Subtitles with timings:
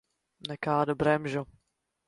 [0.51, 1.47] Nekādu bremžu.